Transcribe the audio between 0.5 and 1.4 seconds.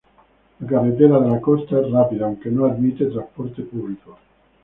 La carretera de la